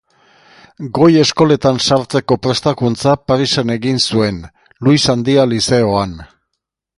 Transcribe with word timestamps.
Goi 0.97 1.09
eskoletan 1.23 1.77
sartzeko 1.87 2.37
prestakuntza 2.45 3.13
Parisen 3.33 3.75
egin 3.75 4.01
zuen, 4.07 4.41
Luis 4.89 5.05
Handia 5.15 5.45
Lizeoan. 5.53 6.19